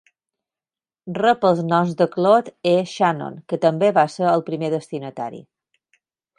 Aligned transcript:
Rep 1.17 1.45
els 1.49 1.61
nom 1.73 1.91
de 1.99 2.07
Claude 2.15 2.55
E. 2.71 2.73
Shannon, 2.95 3.37
que 3.53 3.61
també 3.69 3.93
va 4.01 4.09
ser 4.17 4.27
el 4.33 4.47
primer 4.51 4.75
destinatari. 4.79 5.47